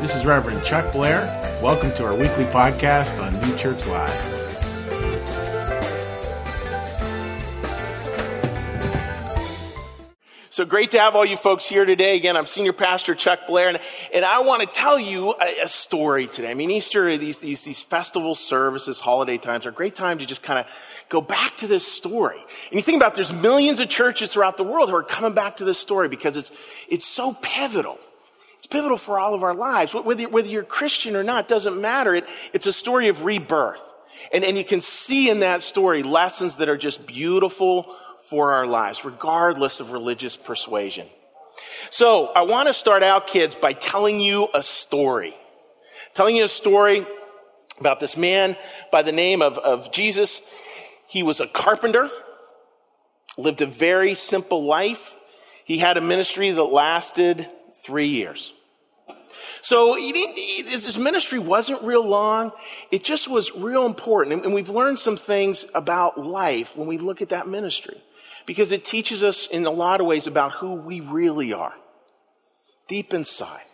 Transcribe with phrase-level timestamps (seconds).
[0.00, 1.22] This is Reverend Chuck Blair.
[1.62, 4.36] Welcome to our weekly podcast on New Church Live.
[10.50, 12.14] So great to have all you folks here today.
[12.16, 13.80] Again, I'm Senior Pastor Chuck Blair, and,
[14.12, 16.50] and I want to tell you a, a, story today.
[16.50, 20.26] I mean, Easter, these, these, these festival services, holiday times are a great time to
[20.26, 20.66] just kind of
[21.08, 22.38] go back to this story.
[22.38, 25.32] And you think about it, there's millions of churches throughout the world who are coming
[25.32, 26.52] back to this story because it's,
[26.88, 27.98] it's so pivotal.
[28.66, 29.94] It's pivotal for all of our lives.
[29.94, 32.16] Whether, you're Christian or not doesn't matter.
[32.16, 33.80] It, it's a story of rebirth.
[34.32, 37.94] And, and you can see in that story lessons that are just beautiful,
[38.26, 41.06] for our lives, regardless of religious persuasion.
[41.90, 45.36] So I want to start out, kids, by telling you a story.
[46.14, 47.06] Telling you a story
[47.78, 48.56] about this man
[48.90, 50.42] by the name of, of Jesus.
[51.06, 52.10] He was a carpenter,
[53.38, 55.14] lived a very simple life.
[55.64, 57.48] He had a ministry that lasted
[57.84, 58.52] three years.
[59.60, 62.52] So his ministry wasn't real long.
[62.90, 64.44] It just was real important.
[64.44, 67.96] And we've learned some things about life when we look at that ministry
[68.46, 71.74] because it teaches us in a lot of ways about who we really are
[72.88, 73.64] deep inside,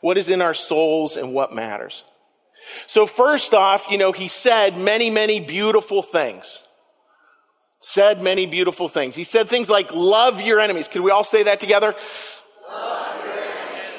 [0.00, 2.02] what is in our souls and what matters.
[2.86, 6.62] So first off, you know, he said many, many beautiful things.
[7.80, 9.14] Said many beautiful things.
[9.14, 10.88] He said things like, love your enemies.
[10.88, 11.94] Can we all say that together?
[12.68, 13.17] Love.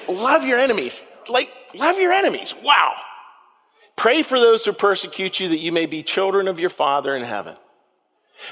[0.10, 1.06] Love your enemies.
[1.30, 2.56] Like, love your enemies.
[2.64, 2.96] Wow.
[3.96, 7.24] Pray for those who persecute you that you may be children of your Father in
[7.24, 7.56] heaven.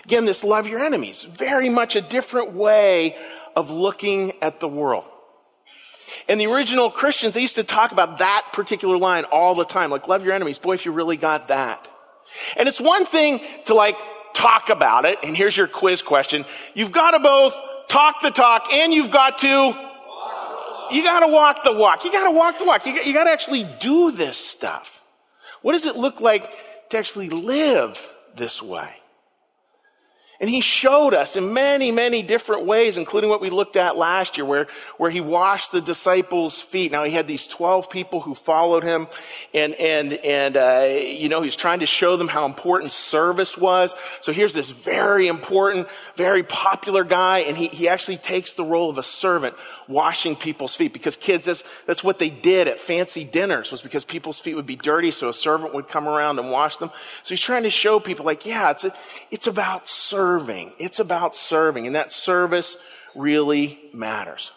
[0.04, 3.16] Again, this love your enemies, very much a different way
[3.56, 5.06] of looking at the world.
[6.28, 9.90] And the original Christians, they used to talk about that particular line all the time,
[9.90, 10.58] like love your enemies.
[10.58, 11.88] Boy, if you really got that.
[12.56, 13.98] And it's one thing to like
[14.34, 15.18] talk about it.
[15.24, 16.46] And here's your quiz question.
[16.74, 17.56] You've got to both
[17.88, 19.87] talk the talk and you've got to
[20.92, 22.04] you got to walk the walk.
[22.04, 22.86] You got to walk the walk.
[22.86, 25.02] You got, you to actually do this stuff.
[25.62, 26.50] What does it look like
[26.90, 28.98] to actually live this way?
[30.40, 34.38] And he showed us in many, many different ways, including what we looked at last
[34.38, 36.92] year, where, where he washed the disciples' feet.
[36.92, 39.08] Now he had these 12 people who followed him
[39.56, 43.96] and, and, and, uh, you know, he's trying to show them how important service was.
[44.22, 48.92] So here's this very important, very popular guy, and he, he actually takes the role
[48.92, 49.56] of a servant
[49.88, 54.04] washing people's feet because kids, that's, that's what they did at fancy dinners was because
[54.04, 55.12] people's feet would be dirty.
[55.12, 56.92] So a servant would come around and wash them.
[57.24, 58.94] So he's trying to show people like, yeah, it's, a,
[59.32, 60.74] it's about serving.
[60.80, 62.78] It's about serving and that service
[63.16, 64.52] really matters.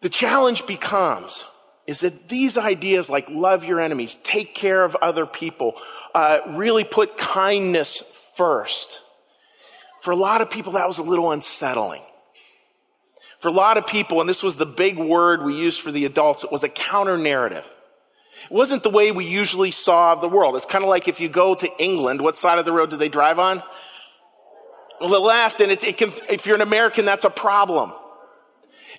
[0.00, 1.44] The challenge becomes
[1.86, 5.74] is that these ideas like love your enemies, take care of other people,
[6.14, 8.00] uh, really put kindness
[8.36, 9.00] first.
[10.00, 12.02] For a lot of people, that was a little unsettling.
[13.44, 16.06] For a lot of people, and this was the big word we used for the
[16.06, 17.70] adults, it was a counter narrative.
[18.44, 20.56] It wasn't the way we usually saw the world.
[20.56, 22.96] It's kind of like if you go to England, what side of the road do
[22.96, 23.62] they drive on?
[24.98, 27.92] The left, and it, it can, if you're an American, that's a problem.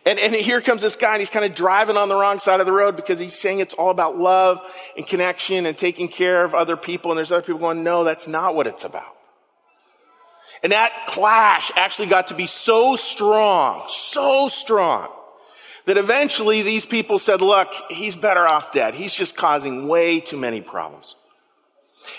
[0.06, 2.60] And, and here comes this guy, and he's kind of driving on the wrong side
[2.60, 4.62] of the road because he's saying it's all about love
[4.96, 7.10] and connection and taking care of other people.
[7.10, 9.15] And there's other people going, no, that's not what it's about.
[10.66, 15.10] And that clash actually got to be so strong, so strong,
[15.86, 18.96] that eventually these people said, look, he's better off dead.
[18.96, 21.18] He's just causing way too many problems.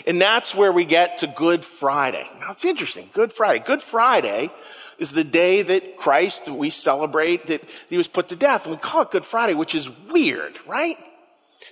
[0.07, 2.25] And that's where we get to Good Friday.
[2.39, 3.11] Now it's interesting.
[3.13, 3.65] Good Friday.
[3.67, 4.53] Good Friday
[5.01, 8.67] is the day that Christ, we celebrate that he was put to death.
[8.67, 10.99] And we call it Good Friday, which is weird, right?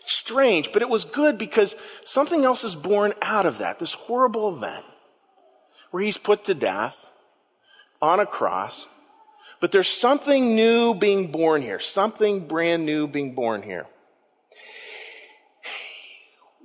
[0.06, 4.56] Strange, but it was good because something else is born out of that, this horrible
[4.56, 4.84] event
[5.94, 6.96] where he's put to death
[8.02, 8.88] on a cross.
[9.60, 13.86] But there's something new being born here, something brand new being born here.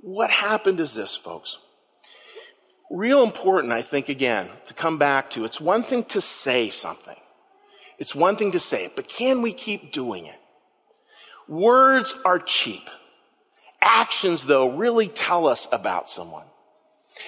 [0.02, 1.58] What happened is this, folks.
[2.90, 5.44] Real important, I think, again, to come back to.
[5.44, 7.14] It's one thing to say something.
[8.00, 10.40] It's one thing to say it, but can we keep doing it?
[11.46, 12.90] Words are cheap.
[13.80, 16.49] Actions, though, really tell us about someone.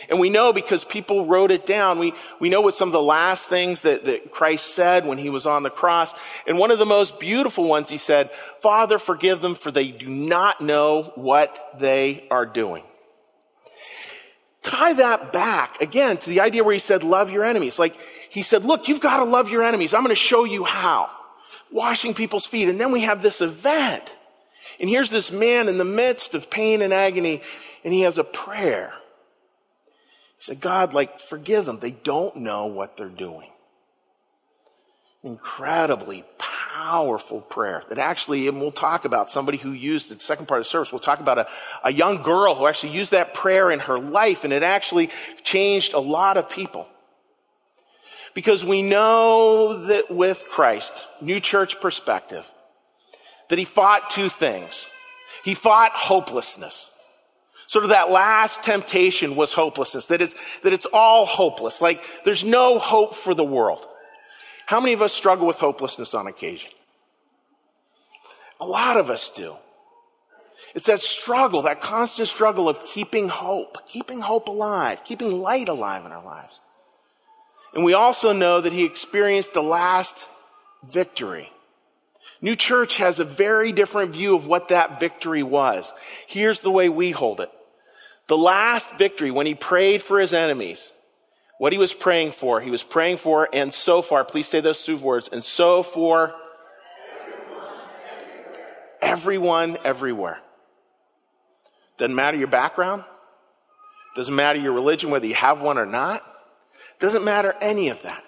[0.08, 1.98] And we know because people wrote it down.
[1.98, 5.30] We, we know what some of the last things that, that Christ said when he
[5.30, 6.14] was on the cross.
[6.46, 8.30] And one of the most beautiful ones, he said,
[8.60, 12.84] Father, forgive them for they do not know what they are doing.
[14.62, 17.78] Tie that back again to the idea where he said, love your enemies.
[17.78, 17.96] Like
[18.30, 19.92] he said, look, you've got to love your enemies.
[19.92, 21.10] I'm going to show you how.
[21.70, 22.68] Washing people's feet.
[22.68, 24.14] And then we have this event.
[24.78, 27.42] And here's this man in the midst of pain and agony,
[27.84, 28.92] and he has a prayer.
[30.42, 31.78] Said, God, like, forgive them.
[31.78, 33.48] They don't know what they're doing.
[35.22, 40.58] Incredibly powerful prayer that actually, and we'll talk about somebody who used the second part
[40.58, 41.46] of the service, we'll talk about a,
[41.84, 45.10] a young girl who actually used that prayer in her life and it actually
[45.44, 46.88] changed a lot of people.
[48.34, 52.44] Because we know that with Christ, new church perspective,
[53.48, 54.88] that he fought two things.
[55.44, 56.91] He fought hopelessness.
[57.72, 61.80] Sort of that last temptation was hopelessness, that it's, that it's all hopeless.
[61.80, 63.82] Like there's no hope for the world.
[64.66, 66.70] How many of us struggle with hopelessness on occasion?
[68.60, 69.56] A lot of us do.
[70.74, 76.04] It's that struggle, that constant struggle of keeping hope, keeping hope alive, keeping light alive
[76.04, 76.60] in our lives.
[77.72, 80.26] And we also know that he experienced the last
[80.86, 81.50] victory.
[82.42, 85.90] New Church has a very different view of what that victory was.
[86.26, 87.48] Here's the way we hold it.
[88.32, 90.90] The last victory, when he prayed for his enemies,
[91.58, 94.82] what he was praying for, he was praying for, and so far, please say those
[94.82, 96.34] two words, and so for
[99.02, 100.40] everyone, everywhere.
[101.98, 103.04] Doesn't matter your background,
[104.16, 106.24] doesn't matter your religion, whether you have one or not.
[107.00, 108.24] Doesn't matter any of that.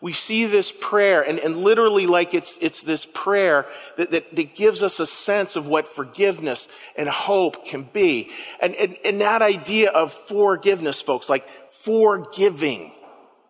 [0.00, 3.66] We see this prayer and, and literally like it's, it's this prayer
[3.96, 8.30] that, that, that, gives us a sense of what forgiveness and hope can be.
[8.60, 12.92] And, and, and that idea of forgiveness, folks, like forgiving.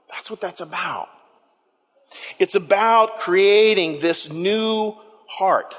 [0.08, 1.10] That's what that's about.
[2.38, 4.96] It's about creating this new
[5.26, 5.76] heart.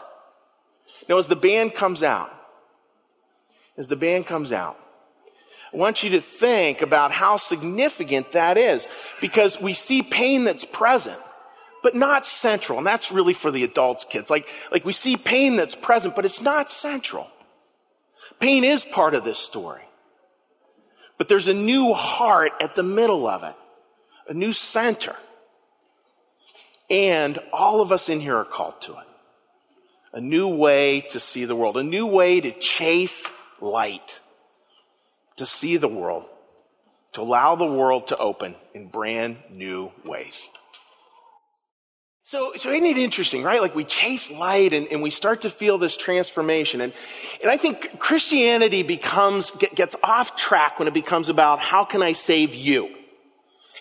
[1.07, 2.31] Now, as the band comes out,
[3.75, 4.77] as the band comes out,
[5.73, 8.87] I want you to think about how significant that is
[9.21, 11.17] because we see pain that's present,
[11.83, 12.79] but not central.
[12.79, 14.29] And that's really for the adults, kids.
[14.29, 17.27] Like, like we see pain that's present, but it's not central.
[18.39, 19.83] Pain is part of this story.
[21.19, 23.55] But there's a new heart at the middle of it,
[24.27, 25.15] a new center.
[26.89, 29.05] And all of us in here are called to it.
[30.13, 33.27] A new way to see the world, a new way to chase
[33.61, 34.19] light
[35.39, 36.25] to see the world,
[37.13, 40.47] to allow the world to open in brand new ways.
[42.23, 43.59] So, so isn't it interesting, right?
[43.61, 46.81] Like we chase light and, and we start to feel this transformation.
[46.81, 46.93] And,
[47.41, 52.03] and I think Christianity becomes, get, gets off track when it becomes about how can
[52.03, 52.95] I save you?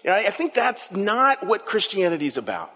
[0.04, 2.72] And I, I think that's not what Christianity is about.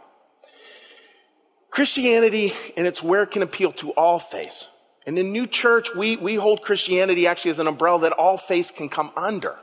[1.71, 4.67] Christianity and its where it can appeal to all faiths.
[5.07, 8.71] And in New Church, we, we hold Christianity actually as an umbrella that all faiths
[8.71, 9.57] can come under.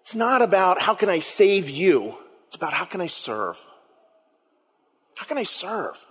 [0.00, 2.16] It's not about how can I save you.
[2.46, 3.58] It's about how can I serve?
[5.16, 6.04] How can I serve?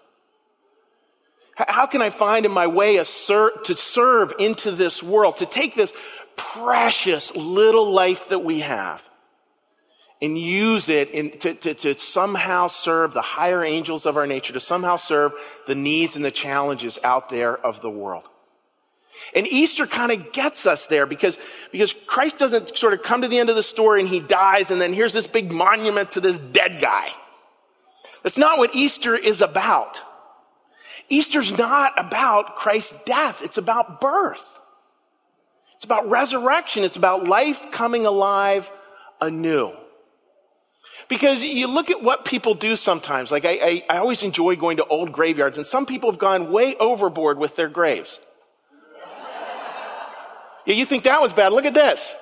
[1.55, 5.45] How can I find in my way a ser- to serve into this world, to
[5.45, 5.93] take this
[6.35, 9.07] precious little life that we have
[10.23, 14.53] and use it in, to, to, to somehow serve the higher angels of our nature,
[14.53, 15.33] to somehow serve
[15.67, 18.23] the needs and the challenges out there of the world.
[19.35, 21.37] And Easter kind of gets us there because,
[21.73, 24.71] because Christ doesn't sort of come to the end of the story and he dies
[24.71, 27.09] and then here's this big monument to this dead guy.
[28.23, 30.01] That's not what Easter is about.
[31.09, 33.41] Easter's not about Christ's death.
[33.43, 34.45] It's about birth.
[35.75, 36.85] It's about resurrection.
[36.85, 38.71] It's about life coming alive
[39.19, 39.73] anew.
[41.13, 43.31] Because you look at what people do sometimes.
[43.31, 46.51] Like, I, I, I, always enjoy going to old graveyards, and some people have gone
[46.51, 48.19] way overboard with their graves.
[50.65, 51.53] yeah, you think that was bad.
[51.53, 52.15] Look at this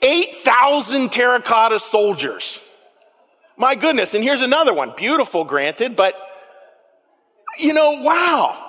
[0.00, 2.64] 8,000 terracotta soldiers.
[3.56, 4.14] My goodness.
[4.14, 4.92] And here's another one.
[4.96, 6.14] Beautiful, granted, but,
[7.58, 8.64] you know, wow.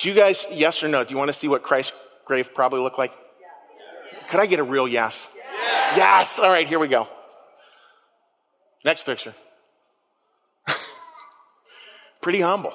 [0.00, 2.80] Do you guys, yes or no, do you want to see what Christ's grave probably
[2.80, 3.12] looked like?
[4.28, 5.24] Could I get a real yes?
[5.36, 5.96] Yes.
[5.96, 6.38] yes.
[6.40, 7.06] All right, here we go.
[8.84, 9.34] Next picture.
[12.20, 12.72] Pretty humble.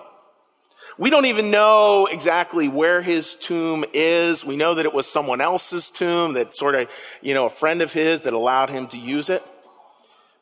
[0.97, 4.43] We don't even know exactly where his tomb is.
[4.43, 6.89] We know that it was someone else's tomb that sort of,
[7.21, 9.41] you know, a friend of his that allowed him to use it.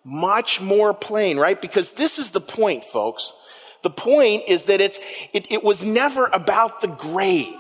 [0.04, 1.62] Much more plain, right?
[1.62, 3.34] Because this is the point, folks.
[3.84, 5.00] The point is that it's,
[5.32, 7.60] it, it was never about the grave.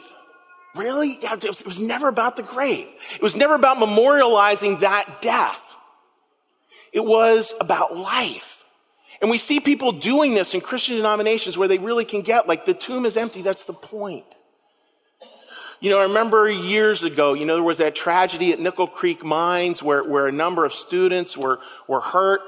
[0.76, 1.20] Really?
[1.22, 2.88] Yeah, it was, it was never about the grave.
[3.14, 5.67] It was never about memorializing that death.
[6.98, 8.66] It was about life.
[9.22, 12.66] And we see people doing this in Christian denominations where they really can get, like,
[12.66, 13.44] the tomb is empty.
[13.44, 14.25] That's the point.
[15.80, 19.24] You know, I remember years ago, you know, there was that tragedy at Nickel Creek
[19.24, 22.42] Mines where, where a number of students were, were hurt.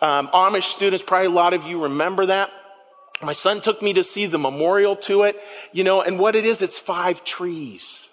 [0.00, 2.50] Um, Amish students, probably a lot of you remember that.
[3.22, 5.36] My son took me to see the memorial to it,
[5.70, 8.08] you know, and what it is, it's five trees.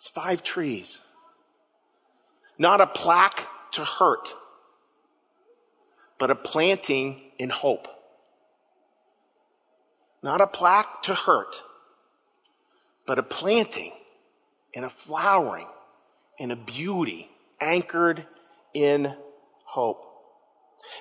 [0.00, 1.00] It's five trees.
[2.58, 4.34] Not a plaque to hurt,
[6.18, 7.88] but a planting in hope.
[10.22, 11.62] Not a plaque to hurt,
[13.06, 13.92] but a planting
[14.74, 15.68] and a flowering
[16.38, 17.30] and a beauty
[17.60, 18.26] anchored
[18.74, 19.14] in
[19.64, 20.15] hope.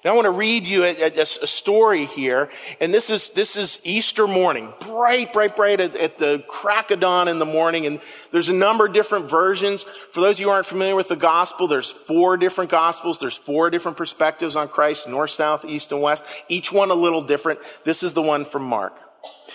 [0.03, 2.49] Now I want to read you a, a, a, story here,
[2.79, 6.99] and this is this is Easter morning, bright, bright, bright at, at, the crack of
[6.99, 7.99] dawn in the morning, and
[8.31, 9.83] there's a number of different versions.
[9.83, 13.19] For those of you who aren't familiar with the gospel, there's four different gospels.
[13.19, 16.25] There's four different perspectives on Christ: north, south, east, and west.
[16.49, 17.59] Each one a little different.
[17.83, 18.93] This is the one from Mark,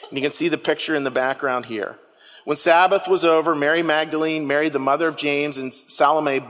[0.08, 1.96] and you can see the picture in the background here.
[2.44, 6.40] When Sabbath was over, Mary Magdalene, Mary the mother of James, and Salome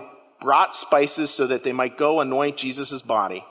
[0.40, 3.44] brought spices so that they might go anoint Jesus' body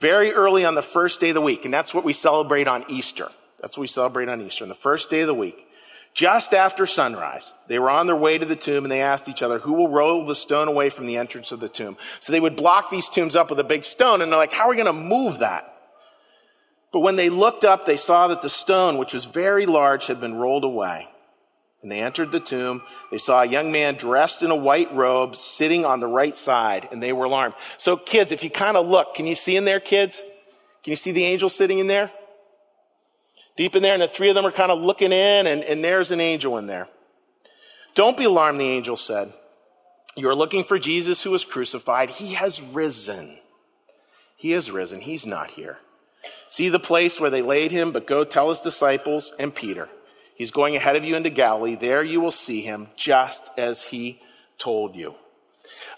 [0.00, 1.64] very early on the first day of the week.
[1.64, 3.28] And that's what we celebrate on Easter.
[3.60, 5.66] That's what we celebrate on Easter, on the first day of the week.
[6.12, 9.42] Just after sunrise, they were on their way to the tomb and they asked each
[9.42, 11.96] other, who will roll the stone away from the entrance of the tomb?
[12.18, 14.64] So they would block these tombs up with a big stone and they're like, how
[14.64, 15.72] are we going to move that?
[16.92, 20.20] But when they looked up, they saw that the stone, which was very large, had
[20.20, 21.08] been rolled away.
[21.82, 22.82] And they entered the tomb.
[23.10, 26.88] They saw a young man dressed in a white robe sitting on the right side,
[26.92, 27.54] and they were alarmed.
[27.78, 30.20] So, kids, if you kind of look, can you see in there, kids?
[30.82, 32.10] Can you see the angel sitting in there?
[33.56, 35.82] Deep in there, and the three of them are kind of looking in, and, and
[35.82, 36.88] there's an angel in there.
[37.94, 39.32] Don't be alarmed, the angel said.
[40.16, 42.10] You are looking for Jesus who was crucified.
[42.10, 43.38] He has risen.
[44.36, 45.00] He has risen.
[45.00, 45.78] He's not here.
[46.48, 49.88] See the place where they laid him, but go tell his disciples and Peter.
[50.40, 51.74] He's going ahead of you into Galilee.
[51.74, 54.22] There you will see him just as he
[54.56, 55.14] told you.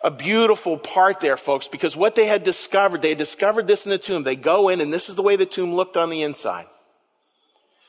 [0.02, 3.90] A beautiful part there, folks, because what they had discovered, they had discovered this in
[3.90, 4.24] the tomb.
[4.24, 6.66] They go in, and this is the way the tomb looked on the inside.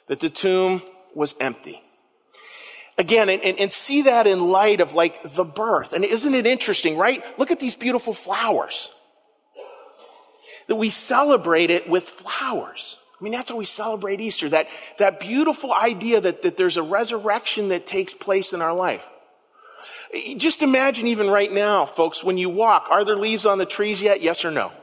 [0.09, 0.83] That the tomb
[1.15, 1.81] was empty.
[2.99, 5.91] Again, and, and, and see that in light of like the birth.
[5.91, 7.25] And isn't it interesting, right?
[7.39, 8.89] Look at these beautiful flowers.
[10.67, 12.97] That we celebrate it with flowers.
[13.23, 16.83] I mean, that's how we celebrate Easter, that, that beautiful idea that, that there's a
[16.83, 19.09] resurrection that takes place in our life.
[20.35, 24.01] Just imagine even right now, folks, when you walk, are there leaves on the trees
[24.01, 24.21] yet?
[24.21, 24.73] Yes or no?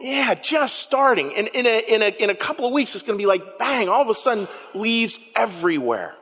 [0.00, 1.34] Yeah, just starting.
[1.34, 3.58] And in a, in a, in a couple of weeks, it's going to be like
[3.58, 6.14] bang, all of a sudden leaves everywhere.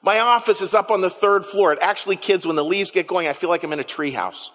[0.00, 1.72] My office is up on the third floor.
[1.72, 4.50] It actually, kids, when the leaves get going, I feel like I'm in a treehouse.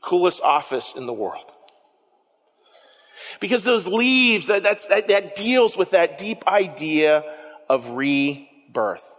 [0.00, 1.51] Coolest office in the world.
[3.40, 7.24] Because those leaves, that, that, that deals with that deep idea
[7.68, 9.10] of rebirth.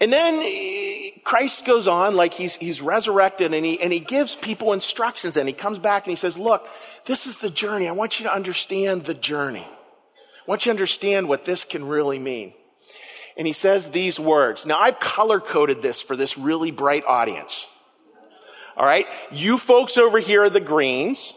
[0.00, 4.34] And then eh, Christ goes on like he's, he's resurrected and he, and he gives
[4.34, 6.66] people instructions and he comes back and he says, look,
[7.04, 7.88] this is the journey.
[7.88, 9.66] I want you to understand the journey.
[9.66, 12.54] I want you to understand what this can really mean.
[13.36, 14.64] And he says these words.
[14.64, 17.66] Now I've color coded this for this really bright audience.
[18.76, 19.06] All right.
[19.30, 21.34] You folks over here are the greens.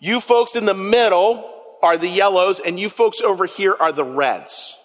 [0.00, 4.04] You folks in the middle are the yellows, and you folks over here are the
[4.04, 4.76] reds.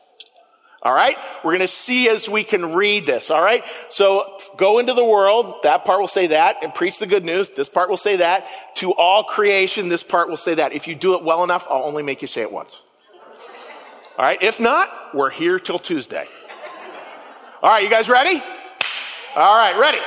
[0.83, 1.15] All right?
[1.43, 3.31] We're going to see as we can read this.
[3.31, 3.63] All right?
[3.89, 5.55] So go into the world.
[5.63, 7.51] That part will say that and preach the good news.
[7.51, 8.45] This part will say that.
[8.75, 10.73] To all creation, this part will say that.
[10.73, 12.81] If you do it well enough, I'll only make you say it once.
[14.17, 14.41] All right?
[14.43, 16.25] If not, we're here till Tuesday.
[17.61, 18.43] All right, you guys ready?
[19.37, 19.99] All right, ready?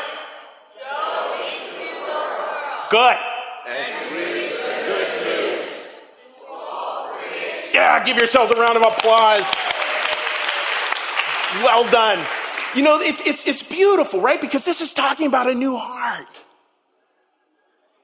[2.91, 4.36] Good.
[7.77, 9.45] Yeah, give yourselves a round of applause.
[11.63, 12.25] Well done.
[12.75, 14.41] You know, it's, it's, it's beautiful, right?
[14.41, 16.43] Because this is talking about a new heart.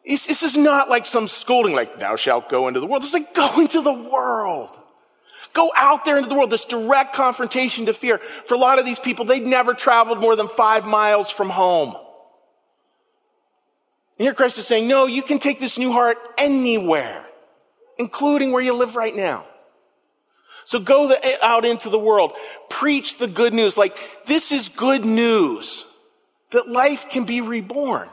[0.05, 3.03] It's, this is not like some scolding, like, thou shalt go into the world.
[3.03, 4.79] It's like, go into the world.
[5.55, 6.51] Go out there into the world.
[6.51, 8.19] This direct confrontation to fear.
[8.45, 11.97] For a lot of these people, they'd never traveled more than five miles from home.
[14.19, 17.25] And here Christ is saying, no, you can take this new heart anywhere,
[17.97, 19.47] including where you live right now.
[20.65, 22.33] So go the, out into the world,
[22.71, 23.77] preach the good news.
[23.77, 25.85] Like, this is good news
[26.53, 28.09] that life can be reborn.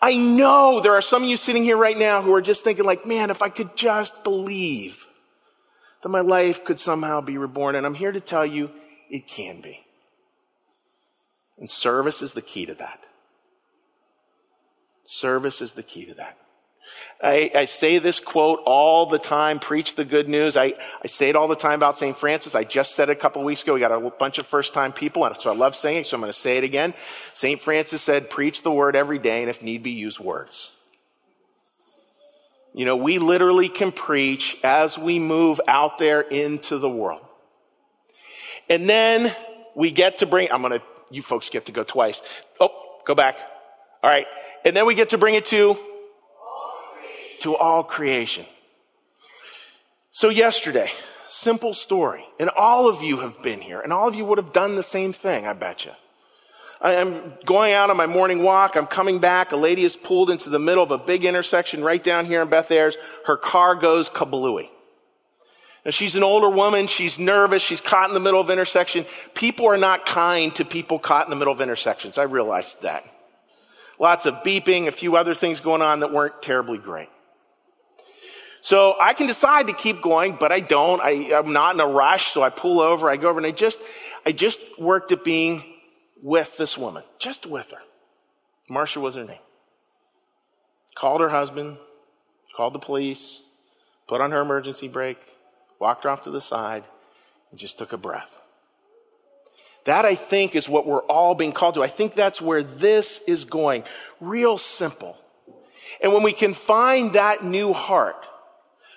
[0.00, 2.84] I know there are some of you sitting here right now who are just thinking
[2.84, 5.06] like, man, if I could just believe
[6.02, 7.74] that my life could somehow be reborn.
[7.74, 8.70] And I'm here to tell you
[9.08, 9.80] it can be.
[11.58, 13.00] And service is the key to that.
[15.06, 16.36] Service is the key to that.
[17.22, 20.56] I, I, say this quote all the time, preach the good news.
[20.56, 22.16] I, I say it all the time about St.
[22.16, 22.54] Francis.
[22.54, 23.74] I just said it a couple weeks ago.
[23.74, 26.16] We got a bunch of first time people, and so I love saying it, so
[26.16, 26.92] I'm going to say it again.
[27.32, 27.60] St.
[27.60, 30.72] Francis said, preach the word every day, and if need be, use words.
[32.74, 37.24] You know, we literally can preach as we move out there into the world.
[38.68, 39.34] And then
[39.74, 42.20] we get to bring, I'm going to, you folks get to go twice.
[42.60, 42.70] Oh,
[43.06, 43.38] go back.
[44.02, 44.26] All right.
[44.64, 45.78] And then we get to bring it to
[47.40, 48.46] to all creation.
[50.10, 50.90] So yesterday,
[51.26, 54.52] simple story, and all of you have been here, and all of you would have
[54.52, 55.92] done the same thing, I bet you.
[56.80, 58.76] I am going out on my morning walk.
[58.76, 59.52] I'm coming back.
[59.52, 62.48] A lady is pulled into the middle of a big intersection right down here in
[62.48, 62.96] Bethayres.
[63.26, 64.68] Her car goes kablooey.
[65.84, 66.86] Now she's an older woman.
[66.86, 67.62] She's nervous.
[67.62, 69.06] She's caught in the middle of intersection.
[69.34, 72.18] People are not kind to people caught in the middle of intersections.
[72.18, 73.04] I realized that.
[73.98, 77.08] Lots of beeping, a few other things going on that weren't terribly great.
[78.64, 80.98] So I can decide to keep going, but I don't.
[81.02, 83.50] I, I'm not in a rush, so I pull over, I go over, and I
[83.50, 83.78] just,
[84.24, 85.62] I just worked at being
[86.22, 87.82] with this woman, just with her.
[88.70, 89.36] Marcia was her name.
[90.94, 91.76] Called her husband,
[92.56, 93.42] called the police,
[94.08, 95.20] put on her emergency brake,
[95.78, 96.84] walked her off to the side,
[97.50, 98.30] and just took a breath.
[99.84, 101.82] That, I think, is what we're all being called to.
[101.82, 103.84] I think that's where this is going.
[104.20, 105.18] Real simple.
[106.02, 108.24] And when we can find that new heart,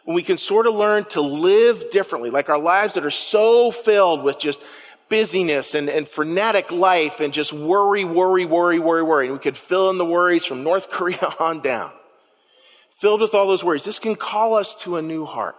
[0.07, 3.71] when we can sort of learn to live differently, like our lives that are so
[3.71, 4.63] filled with just
[5.09, 9.25] busyness and, and frenetic life and just worry, worry, worry, worry, worry.
[9.25, 11.91] And we could fill in the worries from North Korea on down.
[13.01, 13.83] Filled with all those worries.
[13.83, 15.57] This can call us to a new heart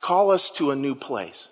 [0.00, 1.48] call us to a new place.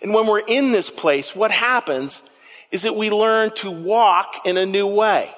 [0.00, 2.22] And when we're in this place, what happens
[2.70, 5.32] is that we learn to walk in a new way.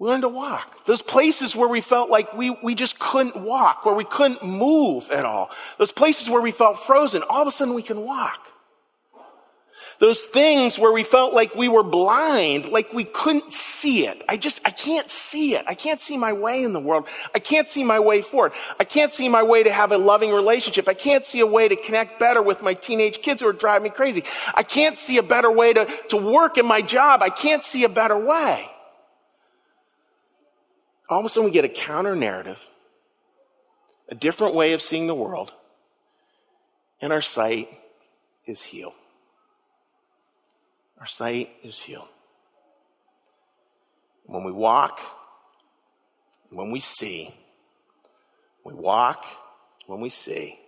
[0.00, 0.86] We learned to walk.
[0.86, 5.10] Those places where we felt like we, we just couldn't walk, where we couldn't move
[5.10, 5.50] at all.
[5.76, 8.46] Those places where we felt frozen, all of a sudden we can walk.
[9.98, 14.24] Those things where we felt like we were blind, like we couldn't see it.
[14.26, 15.66] I just, I can't see it.
[15.68, 17.06] I can't see my way in the world.
[17.34, 18.52] I can't see my way forward.
[18.78, 20.88] I can't see my way to have a loving relationship.
[20.88, 23.84] I can't see a way to connect better with my teenage kids who are driving
[23.84, 24.24] me crazy.
[24.54, 27.20] I can't see a better way to, to work in my job.
[27.22, 28.70] I can't see a better way.
[31.10, 32.70] All of a sudden we get a counter narrative,
[34.08, 35.52] a different way of seeing the world,
[37.00, 37.68] and our sight
[38.46, 38.92] is healed.
[41.00, 42.06] Our sight is healed.
[44.26, 45.00] When we walk,
[46.50, 47.34] when we see,
[48.62, 49.24] we walk,
[49.88, 50.60] when we see,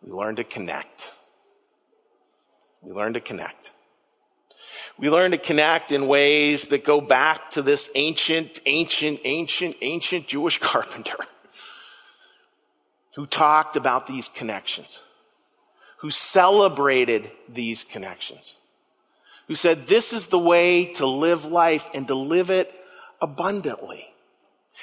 [0.00, 1.10] we learn to connect.
[2.80, 3.71] We learn to connect.
[4.98, 10.28] We learn to connect in ways that go back to this ancient, ancient, ancient, ancient
[10.28, 11.16] Jewish carpenter
[13.16, 15.00] who talked about these connections,
[15.98, 18.54] who celebrated these connections
[19.48, 22.72] who said, This is the way to live life and to live it
[23.20, 24.06] abundantly.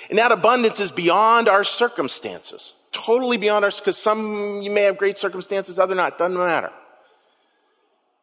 [0.10, 4.98] And that abundance is beyond our circumstances, totally beyond our, because some you may have
[4.98, 6.72] great circumstances, other not, doesn't matter.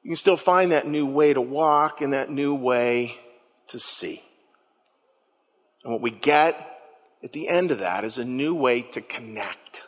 [0.06, 3.18] You can still find that new way to walk and that new way
[3.66, 4.22] to see.
[5.82, 6.54] And what we get
[7.24, 9.82] at the end of that is a new way to connect.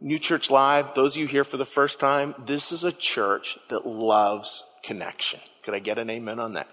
[0.00, 3.58] New Church Live, those of you here for the first time, this is a church
[3.68, 5.40] that loves connection.
[5.62, 6.70] Could I get an amen on that?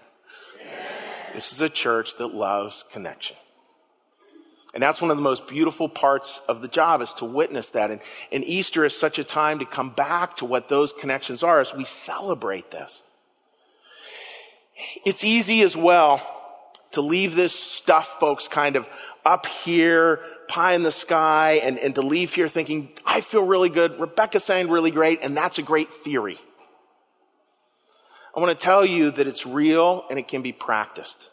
[1.34, 3.36] This is a church that loves connection.
[4.76, 7.90] And that's one of the most beautiful parts of the job is to witness that.
[7.90, 7.98] And,
[8.30, 11.74] and Easter is such a time to come back to what those connections are as
[11.74, 13.00] we celebrate this.
[15.06, 16.20] It's easy as well
[16.90, 18.86] to leave this stuff, folks, kind of
[19.24, 23.70] up here pie in the sky and, and to leave here thinking, I feel really
[23.70, 23.98] good.
[23.98, 26.38] Rebecca sang really great, and that's a great theory.
[28.36, 31.30] I want to tell you that it's real and it can be practiced.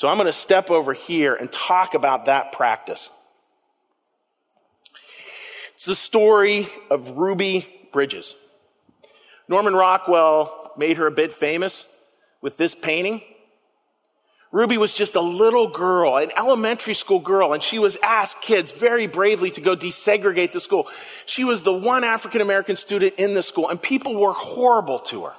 [0.00, 3.10] So I'm going to step over here and talk about that practice.
[5.74, 8.34] It's the story of Ruby Bridges.
[9.46, 11.86] Norman Rockwell made her a bit famous
[12.40, 13.20] with this painting.
[14.50, 18.72] Ruby was just a little girl, an elementary school girl, and she was asked kids
[18.72, 20.88] very bravely to go desegregate the school.
[21.26, 25.24] She was the one African American student in the school, and people were horrible to
[25.24, 25.34] her.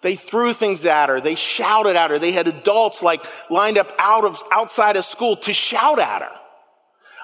[0.00, 1.20] They threw things at her.
[1.20, 2.18] They shouted at her.
[2.18, 6.30] They had adults like lined up out of, outside of school to shout at her.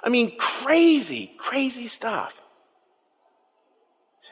[0.02, 2.40] I mean, crazy, crazy stuff.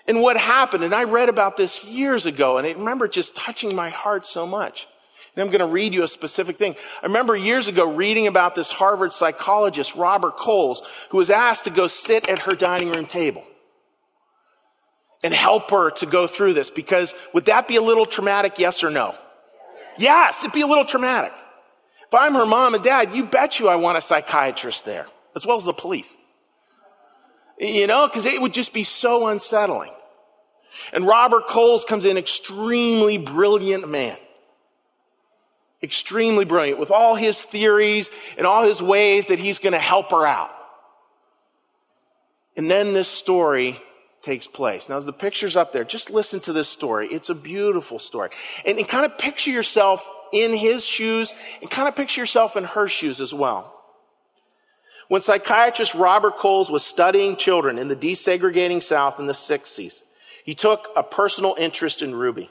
[0.08, 3.74] And what happened, and I read about this years ago, and I remember just touching
[3.76, 4.88] my heart so much.
[5.34, 6.74] And I'm going to read you a specific thing.
[7.02, 11.70] I remember years ago reading about this Harvard psychologist, Robert Coles, who was asked to
[11.70, 13.44] go sit at her dining room table
[15.22, 18.58] and help her to go through this because would that be a little traumatic?
[18.58, 19.14] Yes or no?
[19.98, 21.32] Yes, it'd be a little traumatic.
[22.06, 25.06] If I'm her mom and dad, you bet you I want a psychiatrist there,
[25.36, 26.16] as well as the police.
[27.58, 29.92] You know, because it would just be so unsettling.
[30.92, 34.16] And Robert Coles comes in, extremely brilliant man.
[35.82, 38.08] extremely brilliant with all his theories
[38.38, 40.50] and all his ways that he's going to help her out.
[42.56, 43.80] And then this story
[44.22, 44.88] takes place.
[44.88, 47.08] Now, as the picture's up there, just listen to this story.
[47.08, 48.30] It's a beautiful story.
[48.64, 52.64] And, and kind of picture yourself in his shoes and kind of picture yourself in
[52.64, 53.78] her shoes as well.
[55.08, 60.02] When psychiatrist Robert Coles was studying children in the desegregating South in the 60s,
[60.44, 62.50] he took a personal interest in Ruby.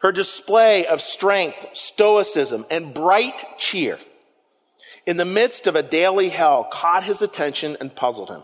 [0.00, 3.98] Her display of strength, stoicism, and bright cheer
[5.06, 8.42] in the midst of a daily hell caught his attention and puzzled him.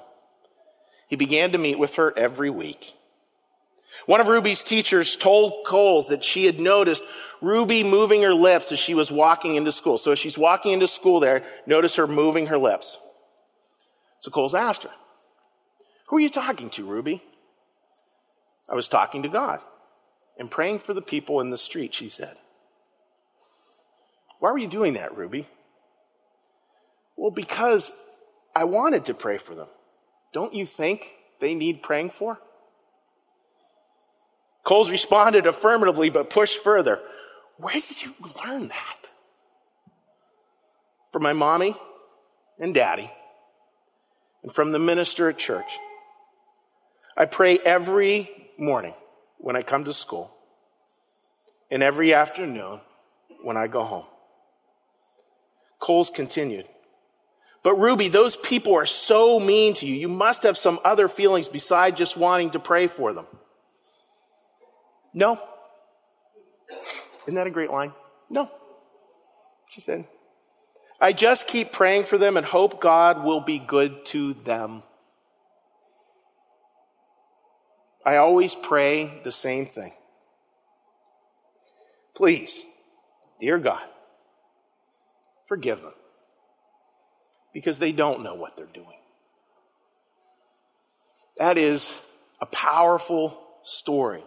[1.10, 2.94] He began to meet with her every week.
[4.06, 7.02] One of Ruby's teachers told Coles that she had noticed
[7.42, 9.98] Ruby moving her lips as she was walking into school.
[9.98, 12.96] So as she's walking into school there, notice her moving her lips.
[14.20, 14.90] So Coles asked her,
[16.06, 17.22] Who are you talking to, Ruby?
[18.68, 19.60] I was talking to God
[20.38, 22.36] and praying for the people in the street, she said.
[24.38, 25.48] Why were you doing that, Ruby?
[27.16, 27.90] Well, because
[28.54, 29.66] I wanted to pray for them.
[30.32, 32.38] Don't you think they need praying for?
[34.64, 37.00] Coles responded affirmatively, but pushed further.
[37.56, 38.14] Where did you
[38.44, 38.96] learn that?
[41.12, 41.76] From my mommy
[42.58, 43.10] and daddy,
[44.42, 45.78] and from the minister at church.
[47.16, 48.94] I pray every morning
[49.38, 50.30] when I come to school,
[51.70, 52.80] and every afternoon
[53.42, 54.04] when I go home.
[55.78, 56.66] Coles continued.
[57.62, 59.94] But Ruby, those people are so mean to you.
[59.94, 63.26] You must have some other feelings besides just wanting to pray for them.
[65.12, 65.38] No.
[67.26, 67.92] Isn't that a great line?
[68.30, 68.50] No.
[69.68, 70.06] She said,
[71.00, 74.82] I just keep praying for them and hope God will be good to them.
[78.04, 79.92] I always pray the same thing.
[82.14, 82.64] Please,
[83.38, 83.82] dear God,
[85.46, 85.92] forgive them
[87.52, 88.86] because they don't know what they're doing.
[91.38, 91.94] That is
[92.40, 94.22] a powerful story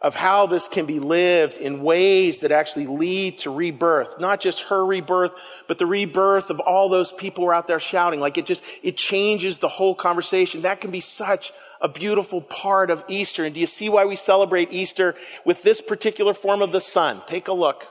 [0.00, 4.20] of how this can be lived in ways that actually lead to rebirth.
[4.20, 5.32] Not just her rebirth,
[5.66, 8.20] but the rebirth of all those people who are out there shouting.
[8.20, 10.62] Like it just, it changes the whole conversation.
[10.62, 13.44] That can be such a beautiful part of Easter.
[13.44, 17.22] And do you see why we celebrate Easter with this particular form of the sun?
[17.26, 17.86] Take a look.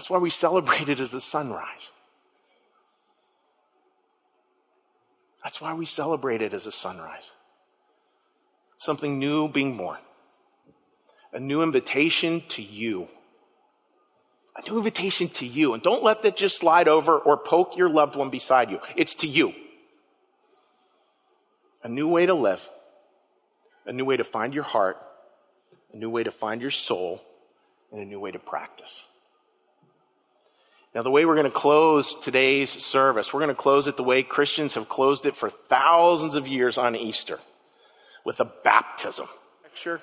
[0.00, 1.90] That's why we celebrate it as a sunrise.
[5.42, 7.34] That's why we celebrate it as a sunrise.
[8.78, 9.98] Something new being born.
[11.34, 13.08] A new invitation to you.
[14.56, 15.74] A new invitation to you.
[15.74, 18.80] And don't let that just slide over or poke your loved one beside you.
[18.96, 19.52] It's to you.
[21.84, 22.70] A new way to live.
[23.84, 24.96] A new way to find your heart.
[25.92, 27.20] A new way to find your soul.
[27.92, 29.04] And a new way to practice.
[30.94, 34.02] Now, the way we're going to close today's service, we're going to close it the
[34.02, 37.38] way Christians have closed it for thousands of years on Easter
[38.24, 39.28] with a baptism.
[39.72, 40.00] Sure.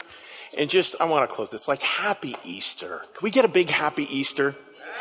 [0.57, 2.99] And just, I want to close this like Happy Easter.
[2.99, 4.55] Can we get a big Happy Easter?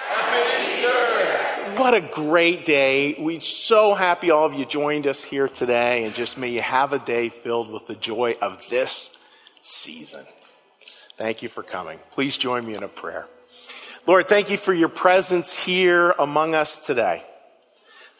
[0.08, 1.80] Happy Easter!
[1.80, 3.14] What a great day.
[3.18, 6.94] We're so happy all of you joined us here today, and just may you have
[6.94, 9.24] a day filled with the joy of this
[9.60, 10.24] season.
[11.16, 12.00] Thank you for coming.
[12.10, 13.28] Please join me in a prayer.
[14.06, 17.24] Lord, thank you for your presence here among us today.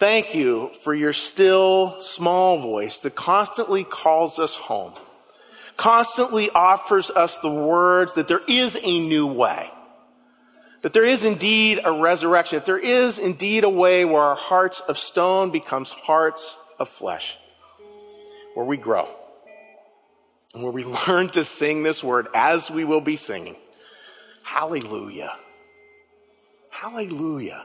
[0.00, 4.94] Thank you for your still small voice that constantly calls us home,
[5.76, 9.70] constantly offers us the words that there is a new way,
[10.82, 14.80] that there is indeed a resurrection, that there is indeed a way where our hearts
[14.80, 17.38] of stone becomes hearts of flesh,
[18.54, 19.08] where we grow,
[20.52, 23.54] and where we learn to sing this word as we will be singing.
[24.42, 25.36] Hallelujah.
[26.80, 27.64] Hallelujah.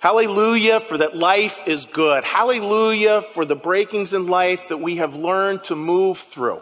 [0.00, 2.22] Hallelujah for that life is good.
[2.22, 6.60] Hallelujah for the breakings in life that we have learned to move through,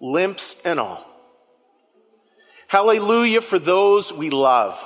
[0.00, 1.06] limps and all.
[2.66, 4.84] Hallelujah for those we love.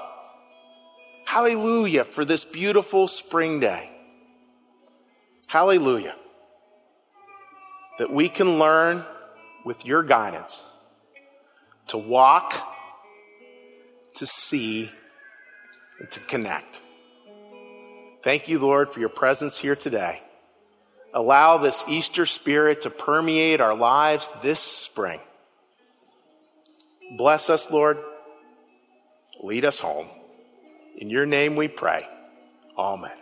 [1.24, 3.90] Hallelujah for this beautiful spring day.
[5.48, 6.14] Hallelujah
[7.98, 9.04] that we can learn
[9.64, 10.62] with your guidance
[11.88, 12.54] to walk,
[14.14, 14.90] to see,
[16.02, 16.80] and to connect.
[18.24, 20.20] Thank you, Lord, for your presence here today.
[21.14, 25.20] Allow this Easter spirit to permeate our lives this spring.
[27.16, 27.98] Bless us, Lord.
[29.42, 30.08] Lead us home.
[30.98, 32.06] In your name we pray.
[32.76, 33.21] Amen.